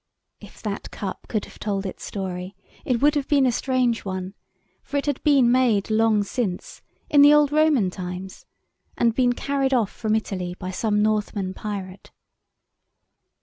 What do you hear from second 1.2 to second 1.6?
could have